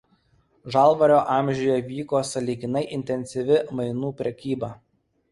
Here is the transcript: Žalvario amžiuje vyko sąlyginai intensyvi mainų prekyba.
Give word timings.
Žalvario 0.75 1.17
amžiuje 1.33 1.75
vyko 1.89 2.21
sąlyginai 2.29 2.81
intensyvi 2.97 3.59
mainų 3.81 4.09
prekyba. 4.23 4.71